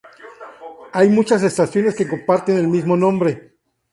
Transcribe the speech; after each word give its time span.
Hay 0.93 1.09
muchas 1.09 1.43
estaciones 1.43 1.95
que 1.95 2.07
comparten 2.07 2.57
el 2.57 2.67
mismo 2.67 2.97
nombre. 2.97 3.51